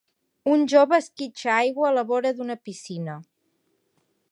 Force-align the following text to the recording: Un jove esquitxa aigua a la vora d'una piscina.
Un 0.53 0.63
jove 0.71 0.97
esquitxa 1.03 1.51
aigua 1.57 1.85
a 1.89 1.93
la 1.99 2.05
vora 2.13 2.33
d'una 2.39 2.59
piscina. 2.69 3.21